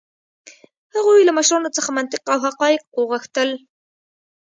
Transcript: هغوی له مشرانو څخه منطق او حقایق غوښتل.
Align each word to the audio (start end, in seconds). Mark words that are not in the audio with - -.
هغوی 0.95 1.19
له 1.27 1.33
مشرانو 1.37 1.73
څخه 1.77 1.89
منطق 1.97 2.23
او 2.33 2.37
حقایق 2.45 2.83
غوښتل. 3.09 3.49